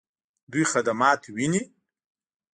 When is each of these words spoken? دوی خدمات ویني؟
دوی 0.51 0.63
خدمات 0.71 1.21
ویني؟ 1.35 1.61